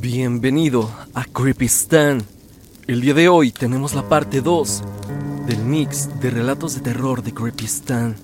[0.00, 2.22] Bienvenido a Creepistan.
[2.86, 4.84] El día de hoy tenemos la parte 2
[5.48, 8.14] del mix de relatos de terror de Creepistan.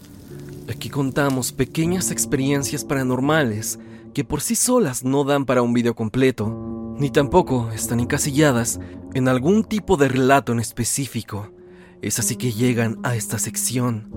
[0.70, 3.80] Aquí contamos pequeñas experiencias paranormales
[4.14, 8.78] que por sí solas no dan para un video completo, ni tampoco están encasilladas
[9.12, 11.50] en algún tipo de relato en específico.
[12.02, 14.12] Es así que llegan a esta sección.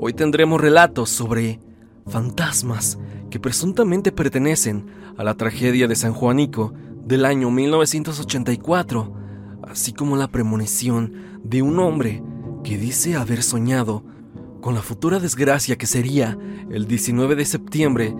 [0.00, 1.60] Hoy tendremos relatos sobre
[2.08, 2.98] fantasmas
[3.30, 4.86] que presuntamente pertenecen
[5.16, 6.74] a la tragedia de San Juanico
[7.08, 9.14] del año 1984,
[9.62, 12.22] así como la premonición de un hombre
[12.62, 14.04] que dice haber soñado
[14.60, 16.36] con la futura desgracia que sería
[16.70, 18.14] el 19 de septiembre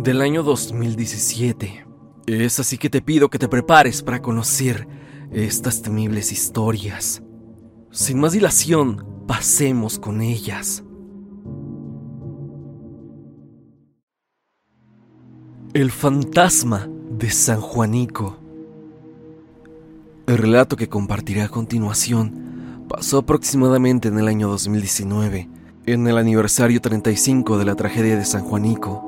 [0.00, 1.86] del año 2017.
[2.26, 4.88] Es así que te pido que te prepares para conocer
[5.30, 7.22] estas temibles historias.
[7.92, 10.82] Sin más dilación, pasemos con ellas.
[15.74, 16.88] El fantasma
[17.22, 18.36] de San Juanico.
[20.26, 25.48] El relato que compartiré a continuación pasó aproximadamente en el año 2019,
[25.86, 29.04] en el aniversario 35 de la tragedia de San Juanico.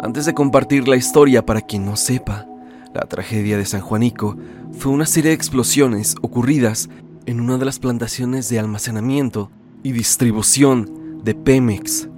[0.00, 2.46] Antes de compartir la historia para quien no sepa,
[2.94, 4.36] la tragedia de San Juanico
[4.78, 6.88] fue una serie de explosiones ocurridas
[7.26, 9.50] en una de las plantaciones de almacenamiento
[9.82, 12.08] y distribución de Pemex.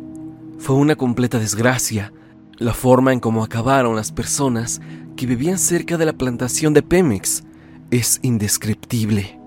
[0.59, 2.13] Fue una completa desgracia
[2.59, 4.81] la forma en cómo acabaron las personas
[5.17, 7.45] que vivían cerca de la plantación de Pemex
[7.91, 9.39] es indescriptible.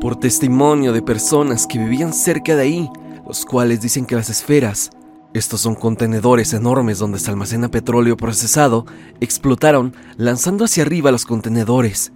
[0.00, 2.90] Por testimonio de personas que vivían cerca de ahí,
[3.26, 4.90] los cuales dicen que las esferas,
[5.34, 8.86] estos son contenedores enormes donde se almacena petróleo procesado,
[9.20, 12.12] explotaron lanzando hacia arriba los contenedores,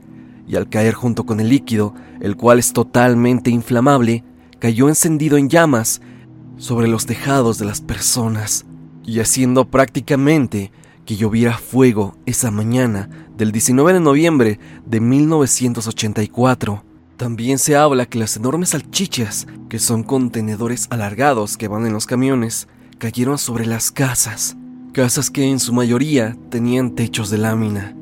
[0.47, 4.25] y al caer junto con el líquido, el cual es totalmente inflamable,
[4.59, 6.01] cayó encendido en llamas
[6.57, 8.65] sobre los tejados de las personas
[9.05, 10.71] y haciendo prácticamente
[11.05, 16.85] que lloviera fuego esa mañana del 19 de noviembre de 1984.
[17.17, 22.07] También se habla que las enormes salchichas, que son contenedores alargados que van en los
[22.07, 22.69] camiones,
[22.99, 24.57] cayeron sobre las casas,
[24.93, 27.97] casas que en su mayoría tenían techos de lámina.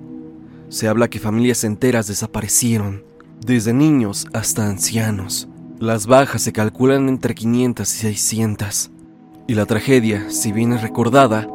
[0.68, 3.04] Se habla que familias enteras desaparecieron,
[3.44, 5.48] desde niños hasta ancianos.
[5.78, 8.90] Las bajas se calculan entre 500 y 600.
[9.46, 11.48] Y la tragedia, si bien es recordada,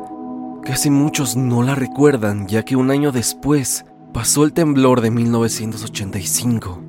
[0.65, 6.81] casi muchos no la recuerdan ya que un año después pasó el temblor de 1985.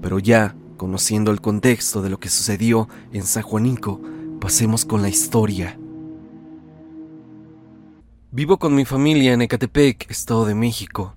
[0.00, 4.00] Pero ya, conociendo el contexto de lo que sucedió en San Juanico,
[4.40, 5.78] pasemos con la historia.
[8.32, 11.14] Vivo con mi familia en Ecatepec, Estado de México.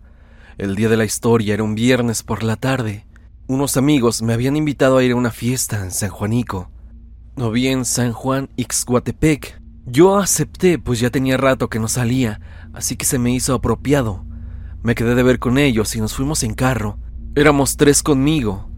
[0.58, 3.06] El día de la historia era un viernes por la tarde.
[3.48, 6.70] Unos amigos me habían invitado a ir a una fiesta en San Juanico
[7.38, 9.67] o bien San Juan Ixguatepec.
[9.90, 12.42] Yo acepté, pues ya tenía rato que no salía,
[12.74, 14.26] así que se me hizo apropiado.
[14.84, 17.00] Me quedé de ver con ellos y nos fuimos en carro.
[17.36, 18.70] Éramos tres conmigo.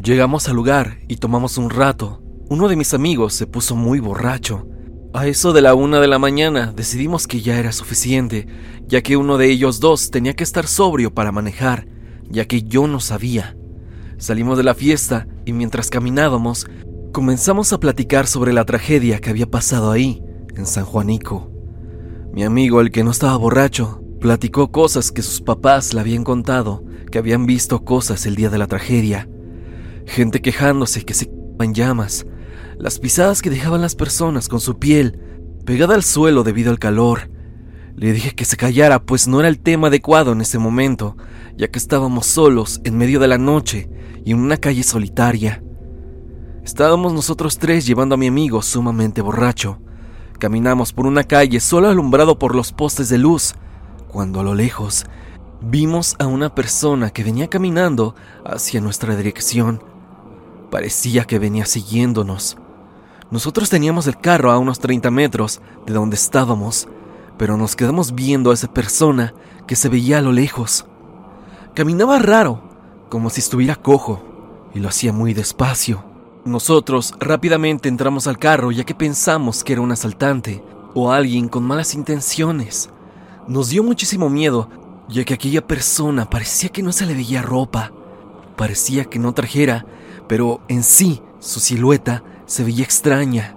[0.00, 2.22] Llegamos al lugar y tomamos un rato.
[2.48, 4.68] Uno de mis amigos se puso muy borracho.
[5.12, 8.46] A eso de la una de la mañana decidimos que ya era suficiente,
[8.86, 11.88] ya que uno de ellos dos tenía que estar sobrio para manejar,
[12.30, 13.56] ya que yo no sabía.
[14.16, 16.66] Salimos de la fiesta y mientras caminábamos
[17.12, 20.22] Comenzamos a platicar sobre la tragedia que había pasado ahí,
[20.56, 21.50] en San Juanico.
[22.32, 26.84] Mi amigo, el que no estaba borracho, platicó cosas que sus papás le habían contado,
[27.10, 29.28] que habían visto cosas el día de la tragedia.
[30.06, 31.30] Gente quejándose que se
[31.60, 32.26] en llamas,
[32.78, 35.18] las pisadas que dejaban las personas con su piel
[35.64, 37.30] pegada al suelo debido al calor.
[37.96, 41.16] Le dije que se callara, pues no era el tema adecuado en ese momento,
[41.56, 43.88] ya que estábamos solos en medio de la noche
[44.24, 45.62] y en una calle solitaria.
[46.64, 49.80] Estábamos nosotros tres llevando a mi amigo sumamente borracho.
[50.42, 53.54] Caminamos por una calle solo alumbrado por los postes de luz,
[54.08, 55.06] cuando a lo lejos
[55.60, 59.84] vimos a una persona que venía caminando hacia nuestra dirección.
[60.68, 62.56] Parecía que venía siguiéndonos.
[63.30, 66.88] Nosotros teníamos el carro a unos 30 metros de donde estábamos,
[67.38, 69.34] pero nos quedamos viendo a esa persona
[69.68, 70.86] que se veía a lo lejos.
[71.72, 72.64] Caminaba raro,
[73.10, 74.24] como si estuviera cojo,
[74.74, 76.11] y lo hacía muy despacio.
[76.44, 80.60] Nosotros rápidamente entramos al carro ya que pensamos que era un asaltante
[80.92, 82.90] o alguien con malas intenciones.
[83.46, 84.68] Nos dio muchísimo miedo
[85.08, 87.92] ya que aquella persona parecía que no se le veía ropa,
[88.56, 89.86] parecía que no trajera,
[90.26, 93.54] pero en sí su silueta se veía extraña.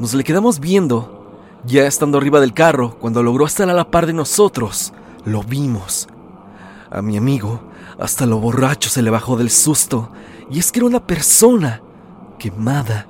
[0.00, 4.06] Nos le quedamos viendo, ya estando arriba del carro, cuando logró estar a la par
[4.06, 4.92] de nosotros,
[5.24, 6.08] lo vimos.
[6.90, 7.60] A mi amigo,
[8.00, 10.10] hasta lo borracho se le bajó del susto,
[10.50, 11.80] y es que era una persona
[12.42, 13.06] quemada.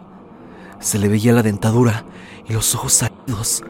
[0.78, 2.04] Se le veía la dentadura
[2.46, 3.62] y los ojos salidos.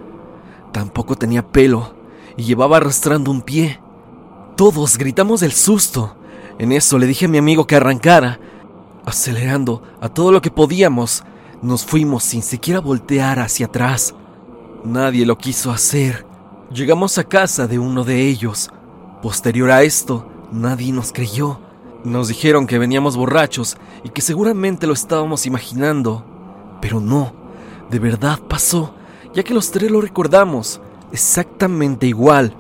[0.72, 1.94] Tampoco tenía pelo
[2.36, 3.80] y llevaba arrastrando un pie.
[4.56, 6.16] Todos gritamos del susto.
[6.58, 8.40] En eso le dije a mi amigo que arrancara.
[9.04, 11.22] Acelerando a todo lo que podíamos,
[11.60, 14.14] nos fuimos sin siquiera voltear hacia atrás.
[14.84, 16.26] Nadie lo quiso hacer.
[16.72, 18.70] Llegamos a casa de uno de ellos.
[19.22, 21.60] Posterior a esto, nadie nos creyó.
[22.04, 26.25] Nos dijeron que veníamos borrachos y que seguramente lo estábamos imaginando.
[26.81, 27.32] Pero no,
[27.90, 28.94] de verdad pasó,
[29.34, 30.81] ya que los tres lo recordamos
[31.12, 32.56] exactamente igual.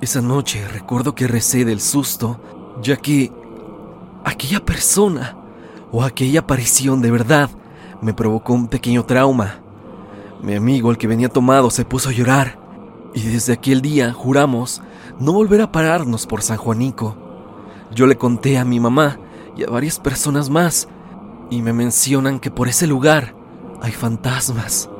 [0.00, 2.40] Esa noche recuerdo que recé del susto,
[2.82, 3.32] ya que
[4.24, 5.36] aquella persona
[5.90, 7.50] o aquella aparición de verdad
[8.02, 9.60] me provocó un pequeño trauma.
[10.42, 12.58] Mi amigo, el que venía tomado, se puso a llorar,
[13.14, 14.82] y desde aquel día juramos
[15.18, 17.16] no volver a pararnos por San Juanico.
[17.94, 19.18] Yo le conté a mi mamá
[19.56, 20.88] y a varias personas más,
[21.50, 23.34] y me mencionan que por ese lugar
[23.80, 24.90] hay fantasmas,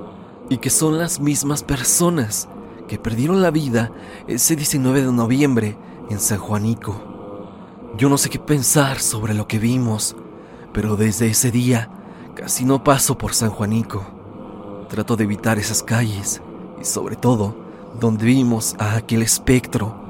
[0.49, 2.49] y que son las mismas personas
[2.89, 3.93] que perdieron la vida
[4.27, 5.77] ese 19 de noviembre
[6.09, 7.09] en San Juanico.
[7.97, 10.17] Yo no sé qué pensar sobre lo que vimos,
[10.73, 11.91] pero desde ese día
[12.35, 14.07] casi no paso por San Juanico.
[14.89, 16.41] Trato de evitar esas calles
[16.81, 17.55] y sobre todo
[18.01, 20.08] donde vimos a aquel espectro.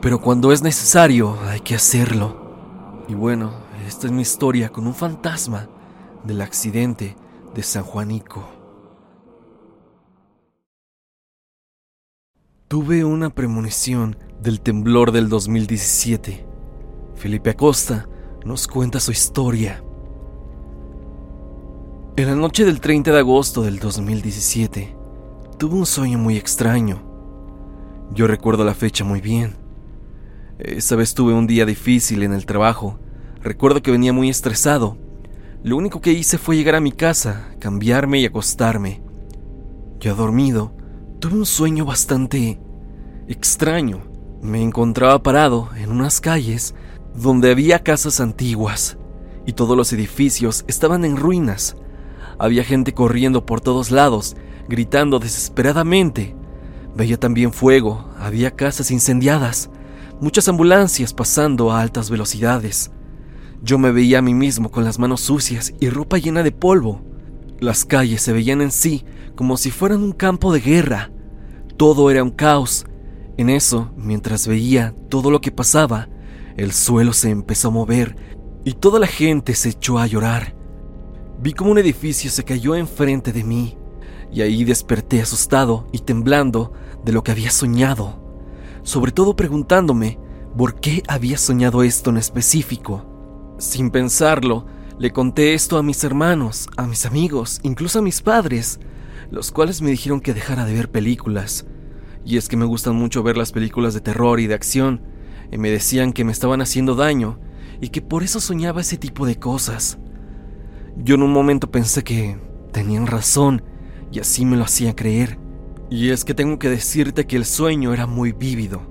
[0.00, 3.04] Pero cuando es necesario hay que hacerlo.
[3.08, 3.52] Y bueno,
[3.86, 5.68] esta es mi historia con un fantasma
[6.24, 7.16] del accidente
[7.54, 8.48] de San Juanico.
[12.68, 16.46] Tuve una premonición del temblor del 2017.
[17.14, 18.08] Felipe Acosta
[18.44, 19.82] nos cuenta su historia.
[22.16, 24.96] En la noche del 30 de agosto del 2017,
[25.58, 27.02] tuve un sueño muy extraño.
[28.10, 29.65] Yo recuerdo la fecha muy bien.
[30.58, 32.98] Esa vez tuve un día difícil en el trabajo.
[33.42, 34.96] Recuerdo que venía muy estresado.
[35.62, 39.02] Lo único que hice fue llegar a mi casa, cambiarme y acostarme.
[40.00, 40.74] Yo dormido,
[41.18, 42.58] tuve un sueño bastante
[43.28, 44.04] extraño.
[44.40, 46.74] Me encontraba parado en unas calles
[47.14, 48.96] donde había casas antiguas
[49.44, 51.76] y todos los edificios estaban en ruinas.
[52.38, 54.36] Había gente corriendo por todos lados,
[54.68, 56.34] gritando desesperadamente.
[56.94, 59.70] Veía también fuego, había casas incendiadas,
[60.20, 62.90] muchas ambulancias pasando a altas velocidades.
[63.62, 67.02] Yo me veía a mí mismo con las manos sucias y ropa llena de polvo.
[67.60, 69.04] Las calles se veían en sí
[69.34, 71.10] como si fueran un campo de guerra.
[71.76, 72.86] Todo era un caos.
[73.36, 76.08] En eso, mientras veía todo lo que pasaba,
[76.56, 78.16] el suelo se empezó a mover
[78.64, 80.56] y toda la gente se echó a llorar.
[81.42, 83.76] Vi como un edificio se cayó enfrente de mí
[84.32, 86.72] y ahí desperté asustado y temblando
[87.04, 88.25] de lo que había soñado,
[88.86, 90.16] sobre todo preguntándome
[90.56, 93.04] por qué había soñado esto en específico.
[93.58, 94.64] Sin pensarlo,
[94.96, 98.78] le conté esto a mis hermanos, a mis amigos, incluso a mis padres,
[99.28, 101.66] los cuales me dijeron que dejara de ver películas.
[102.24, 105.02] Y es que me gustan mucho ver las películas de terror y de acción,
[105.50, 107.40] y me decían que me estaban haciendo daño
[107.80, 109.98] y que por eso soñaba ese tipo de cosas.
[110.96, 112.38] Yo en un momento pensé que
[112.72, 113.62] tenían razón
[114.12, 115.44] y así me lo hacía creer.
[115.90, 118.82] Y es que tengo que decirte que el sueño era muy vívido.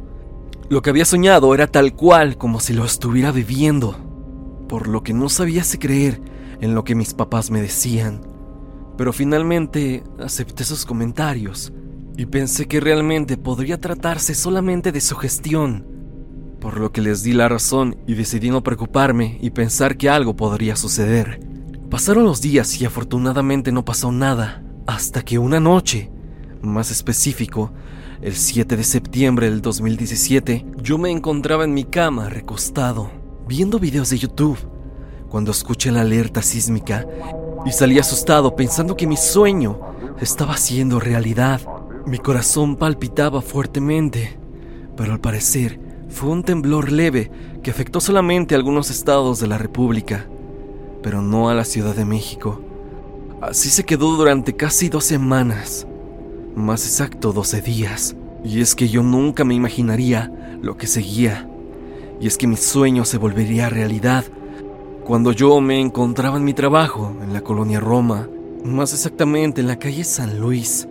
[0.70, 3.96] Lo que había soñado era tal cual como si lo estuviera viviendo,
[4.68, 6.22] por lo que no sabía si creer
[6.62, 8.22] en lo que mis papás me decían.
[8.98, 11.74] Pero finalmente acepté sus comentarios
[12.18, 15.86] y pensé que realmente podría tratarse solamente de sugestión,
[16.60, 20.36] por lo que les di la razón y decidí no preocuparme y pensar que algo
[20.36, 21.42] podría suceder.
[21.90, 26.10] Pasaron los días y afortunadamente no pasó nada, hasta que una noche,
[26.68, 27.72] más específico,
[28.22, 33.12] el 7 de septiembre del 2017, yo me encontraba en mi cama recostado,
[33.48, 34.58] viendo videos de YouTube,
[35.30, 37.06] cuando escuché la alerta sísmica
[37.66, 39.80] y salí asustado pensando que mi sueño
[40.20, 41.62] estaba siendo realidad.
[42.06, 44.38] Mi corazón palpitaba fuertemente,
[44.96, 45.80] pero al parecer
[46.10, 47.32] fue un temblor leve
[47.62, 50.28] que afectó solamente a algunos estados de la República,
[51.04, 52.62] pero no a la Ciudad de México.
[53.42, 55.86] Así se quedó durante casi dos semanas,
[56.56, 58.16] más exacto 12 días.
[58.44, 60.32] Y es que yo nunca me imaginaría
[60.62, 61.50] lo que seguía.
[62.20, 64.26] Y es que mi sueño se volvería realidad
[65.06, 68.28] cuando yo me encontraba en mi trabajo en la colonia Roma,
[68.64, 70.88] más exactamente en la calle San Luis.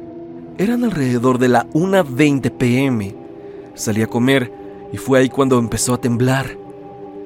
[0.56, 3.16] Eran alrededor de la 1.20 pm.
[3.74, 4.52] Salí a comer
[4.92, 6.56] y fue ahí cuando empezó a temblar.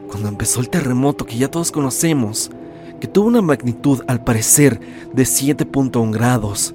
[0.09, 2.50] Cuando empezó el terremoto que ya todos conocemos,
[2.99, 4.80] que tuvo una magnitud al parecer
[5.12, 6.75] de 7.1 grados.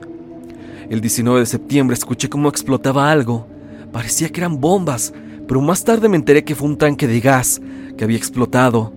[0.90, 3.48] El 19 de septiembre escuché cómo explotaba algo.
[3.92, 5.14] Parecía que eran bombas,
[5.48, 7.62] pero más tarde me enteré que fue un tanque de gas
[7.98, 8.94] que había explotado.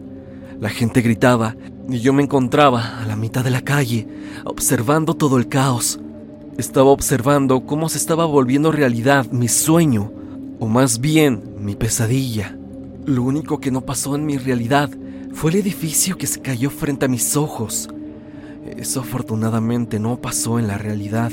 [0.59, 1.55] La gente gritaba
[1.89, 4.09] y yo me encontraba a la mitad de la calle,
[4.45, 6.01] observando todo el caos.
[6.59, 10.11] Estaba observando cómo se estaba volviendo realidad mi sueño,
[10.59, 12.57] o más bien mi pesadilla.
[13.05, 14.91] Lo único que no pasó en mi realidad
[15.33, 17.89] fue el edificio que se cayó frente a mis ojos.
[18.77, 21.31] Eso afortunadamente no pasó en la realidad.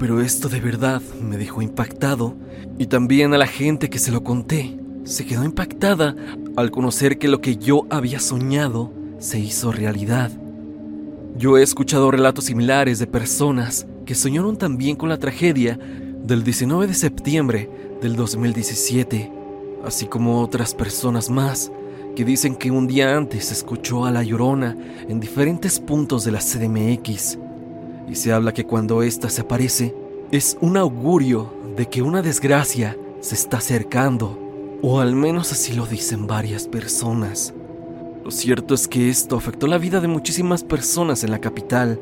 [0.00, 2.34] Pero esto de verdad me dejó impactado
[2.78, 6.16] y también a la gente que se lo conté se quedó impactada
[6.56, 10.30] al conocer que lo que yo había soñado se hizo realidad.
[11.36, 15.78] Yo he escuchado relatos similares de personas que soñaron también con la tragedia
[16.24, 19.30] del 19 de septiembre del 2017,
[19.84, 21.70] así como otras personas más
[22.16, 24.78] que dicen que un día antes escuchó a la llorona
[25.08, 27.38] en diferentes puntos de la CDMX.
[28.10, 29.94] Y se habla que cuando ésta se aparece
[30.32, 34.36] es un augurio de que una desgracia se está acercando,
[34.82, 37.54] o al menos así lo dicen varias personas.
[38.24, 42.00] Lo cierto es que esto afectó la vida de muchísimas personas en la capital,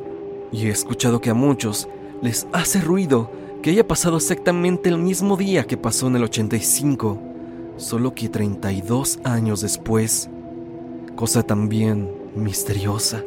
[0.51, 1.89] y he escuchado que a muchos
[2.23, 3.31] les hace ruido
[3.63, 7.19] que haya pasado exactamente el mismo día que pasó en el 85,
[7.77, 10.31] solo que 32 años después.
[11.17, 13.23] Cosa también misteriosa.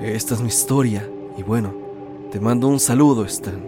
[0.00, 1.89] Esta es mi historia y bueno,
[2.30, 3.60] te mando un saludo, Stan.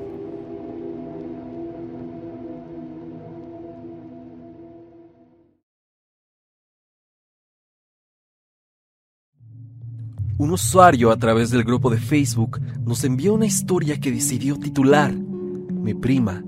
[10.39, 15.15] Un usuario a través del grupo de Facebook nos envió una historia que decidió titular
[15.15, 16.43] Mi prima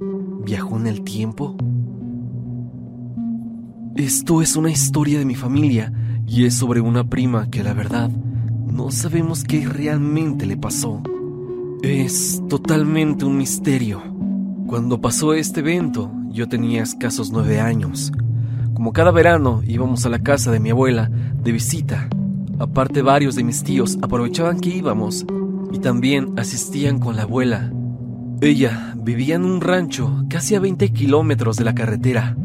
[0.45, 1.57] viajó en el tiempo.
[3.97, 5.93] Esto es una historia de mi familia
[6.27, 11.03] y es sobre una prima que la verdad no sabemos qué realmente le pasó.
[11.85, 14.03] Es totalmente un misterio.
[14.67, 18.11] Cuando pasó este evento, yo tenía escasos nueve años.
[18.75, 22.09] Como cada verano íbamos a la casa de mi abuela de visita
[22.59, 25.27] Aparte varios de mis tíos aprovechaban que íbamos
[25.73, 27.73] y también asistían con la abuela.
[28.41, 32.37] Ella vivía en un rancho casi a 20 kilómetros de la carretera.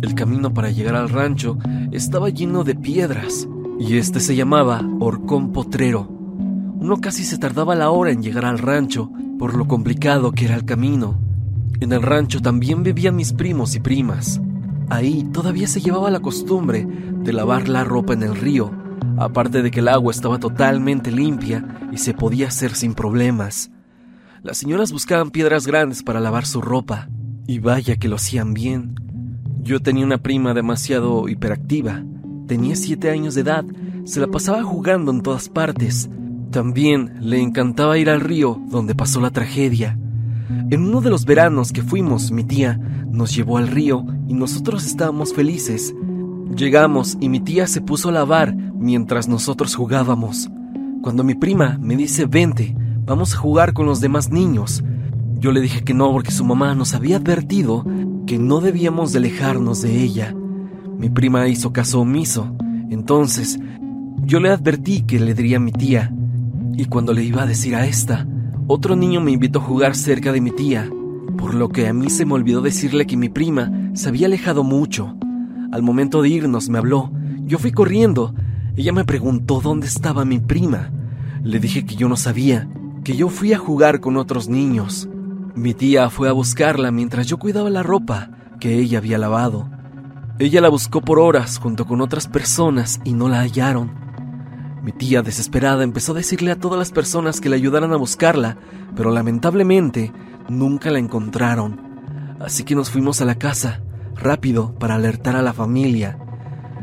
[0.00, 1.58] El camino para llegar al rancho
[1.92, 3.46] estaba lleno de piedras
[3.78, 6.13] y este se llamaba Horcón Potrero.
[6.84, 10.54] Uno casi se tardaba la hora en llegar al rancho por lo complicado que era
[10.54, 11.18] el camino.
[11.80, 14.38] En el rancho también vivían mis primos y primas.
[14.90, 18.70] Ahí todavía se llevaba la costumbre de lavar la ropa en el río
[19.16, 23.70] aparte de que el agua estaba totalmente limpia y se podía hacer sin problemas.
[24.42, 27.08] Las señoras buscaban piedras grandes para lavar su ropa,
[27.46, 28.94] y vaya que lo hacían bien.
[29.62, 32.04] Yo tenía una prima demasiado hiperactiva,
[32.46, 33.64] tenía siete años de edad,
[34.04, 36.10] se la pasaba jugando en todas partes.
[36.54, 39.98] También le encantaba ir al río donde pasó la tragedia.
[40.70, 42.78] En uno de los veranos que fuimos, mi tía
[43.10, 45.92] nos llevó al río y nosotros estábamos felices.
[46.56, 50.48] Llegamos y mi tía se puso a lavar mientras nosotros jugábamos.
[51.02, 52.72] Cuando mi prima me dice, vente,
[53.04, 54.84] vamos a jugar con los demás niños,
[55.40, 57.84] yo le dije que no porque su mamá nos había advertido
[58.28, 60.32] que no debíamos de alejarnos de ella.
[61.00, 62.56] Mi prima hizo caso omiso,
[62.90, 63.58] entonces
[64.22, 66.14] yo le advertí que le diría a mi tía,
[66.76, 68.26] y cuando le iba a decir a esta,
[68.66, 70.90] otro niño me invitó a jugar cerca de mi tía,
[71.36, 74.64] por lo que a mí se me olvidó decirle que mi prima se había alejado
[74.64, 75.16] mucho.
[75.72, 77.10] Al momento de irnos me habló,
[77.44, 78.34] yo fui corriendo
[78.76, 80.90] ella me preguntó dónde estaba mi prima.
[81.44, 82.68] Le dije que yo no sabía,
[83.04, 85.08] que yo fui a jugar con otros niños.
[85.54, 89.70] Mi tía fue a buscarla mientras yo cuidaba la ropa que ella había lavado.
[90.40, 93.92] Ella la buscó por horas junto con otras personas y no la hallaron.
[94.84, 98.58] Mi tía, desesperada, empezó a decirle a todas las personas que le ayudaran a buscarla,
[98.94, 100.12] pero lamentablemente
[100.50, 101.80] nunca la encontraron.
[102.38, 103.80] Así que nos fuimos a la casa,
[104.14, 106.18] rápido, para alertar a la familia.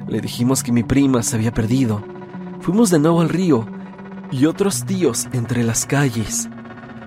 [0.07, 2.03] Le dijimos que mi prima se había perdido.
[2.61, 3.67] Fuimos de nuevo al río
[4.31, 6.49] y otros tíos entre las calles.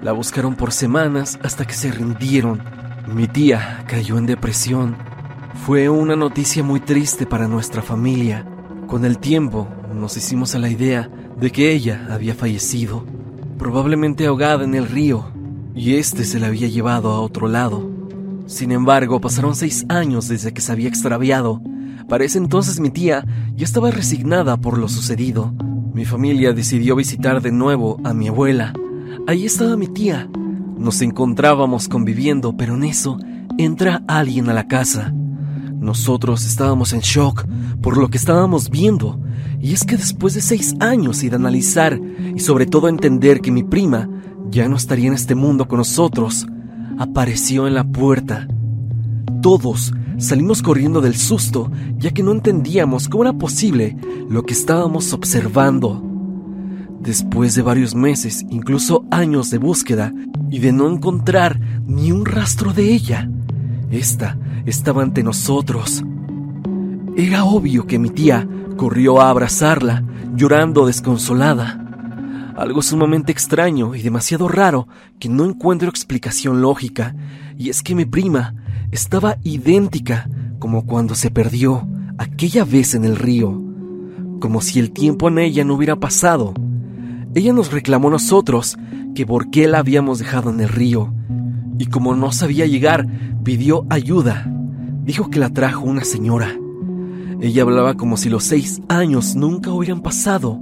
[0.00, 2.62] La buscaron por semanas hasta que se rindieron.
[3.08, 4.94] Mi tía cayó en depresión.
[5.66, 8.46] Fue una noticia muy triste para nuestra familia.
[8.86, 11.10] Con el tiempo nos hicimos a la idea
[11.40, 13.04] de que ella había fallecido,
[13.58, 15.26] probablemente ahogada en el río,
[15.74, 17.90] y este se la había llevado a otro lado.
[18.46, 21.62] Sin embargo, pasaron seis años desde que se había extraviado
[22.08, 23.24] para ese entonces mi tía
[23.56, 25.54] ya estaba resignada por lo sucedido.
[25.94, 28.74] Mi familia decidió visitar de nuevo a mi abuela.
[29.26, 30.28] Ahí estaba mi tía.
[30.76, 33.16] Nos encontrábamos conviviendo, pero en eso
[33.56, 35.14] entra alguien a la casa.
[35.14, 37.46] Nosotros estábamos en shock
[37.80, 39.18] por lo que estábamos viendo,
[39.60, 42.00] y es que después de seis años y de analizar
[42.34, 44.08] y sobre todo entender que mi prima
[44.50, 46.46] ya no estaría en este mundo con nosotros,
[46.98, 48.48] apareció en la puerta.
[49.42, 53.96] Todos Salimos corriendo del susto, ya que no entendíamos cómo era posible
[54.28, 56.02] lo que estábamos observando.
[57.00, 60.12] Después de varios meses, incluso años de búsqueda,
[60.50, 63.28] y de no encontrar ni un rastro de ella,
[63.90, 66.04] esta estaba ante nosotros.
[67.16, 70.02] Era obvio que mi tía corrió a abrazarla,
[70.34, 71.80] llorando desconsolada.
[72.56, 74.88] Algo sumamente extraño y demasiado raro
[75.20, 77.14] que no encuentro explicación lógica,
[77.56, 78.56] y es que mi prima
[78.90, 80.28] estaba idéntica
[80.58, 81.86] como cuando se perdió
[82.18, 83.62] aquella vez en el río,
[84.40, 86.52] como si el tiempo en ella no hubiera pasado.
[87.36, 88.76] Ella nos reclamó a nosotros
[89.14, 91.14] que por qué la habíamos dejado en el río,
[91.78, 93.06] y como no sabía llegar,
[93.44, 94.50] pidió ayuda.
[95.04, 96.56] Dijo que la trajo una señora.
[97.40, 100.60] Ella hablaba como si los seis años nunca hubieran pasado.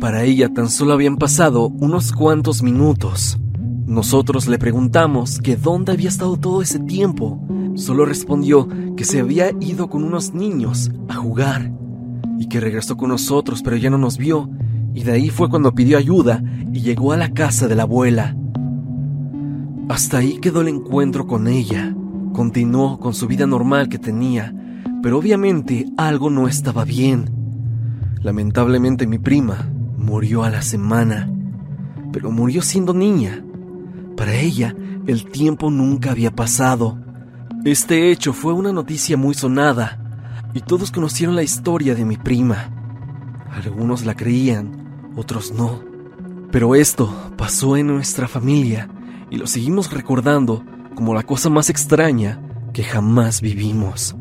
[0.00, 3.38] Para ella tan solo habían pasado unos cuantos minutos.
[3.86, 7.42] Nosotros le preguntamos que dónde había estado todo ese tiempo.
[7.74, 11.72] Solo respondió que se había ido con unos niños a jugar
[12.38, 14.50] y que regresó con nosotros pero ya no nos vio.
[14.94, 18.36] Y de ahí fue cuando pidió ayuda y llegó a la casa de la abuela.
[19.88, 21.94] Hasta ahí quedó el encuentro con ella.
[22.32, 24.54] Continuó con su vida normal que tenía,
[25.08, 27.30] pero obviamente algo no estaba bien.
[28.20, 31.32] Lamentablemente mi prima murió a la semana,
[32.12, 33.42] pero murió siendo niña.
[34.18, 36.98] Para ella, el tiempo nunca había pasado.
[37.64, 39.98] Este hecho fue una noticia muy sonada,
[40.52, 42.68] y todos conocieron la historia de mi prima.
[43.50, 45.80] Algunos la creían, otros no.
[46.52, 48.90] Pero esto pasó en nuestra familia
[49.30, 52.42] y lo seguimos recordando como la cosa más extraña
[52.74, 54.14] que jamás vivimos.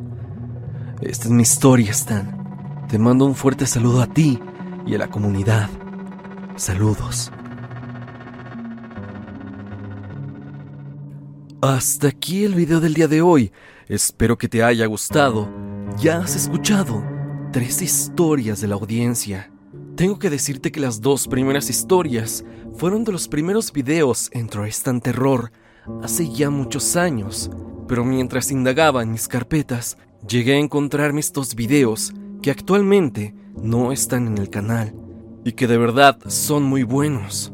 [1.02, 2.88] Esta es mi historia, Stan.
[2.90, 4.40] Te mando un fuerte saludo a ti
[4.88, 5.70] y a la comunidad.
[6.56, 7.32] Saludos.
[11.62, 13.52] Hasta aquí el video del día de hoy.
[13.88, 15.48] Espero que te haya gustado.
[16.00, 17.04] Ya has escuchado
[17.52, 19.52] tres historias de la audiencia.
[19.96, 22.44] Tengo que decirte que las dos primeras historias
[22.76, 25.52] fueron de los primeros videos en Tristan Terror
[26.02, 27.52] hace ya muchos años,
[27.88, 34.28] pero mientras indagaba en mis carpetas, llegué a encontrarme estos videos que actualmente no están
[34.28, 34.96] en el canal
[35.44, 37.52] y que de verdad son muy buenos.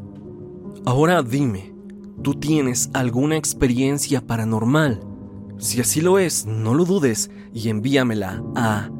[0.84, 1.72] Ahora dime,
[2.22, 5.00] ¿tú tienes alguna experiencia paranormal?
[5.58, 8.90] Si así lo es, no lo dudes y envíamela a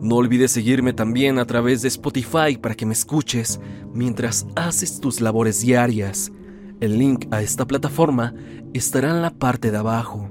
[0.01, 3.59] No olvides seguirme también a través de Spotify para que me escuches
[3.93, 6.31] mientras haces tus labores diarias.
[6.79, 8.33] El link a esta plataforma
[8.73, 10.27] estará en la parte de abajo.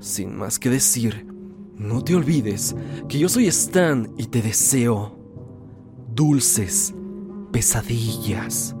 [0.00, 1.26] Sin más que decir,
[1.78, 2.76] no te olvides
[3.08, 5.18] que yo soy Stan y te deseo
[6.14, 6.94] dulces
[7.52, 8.76] pesadillas.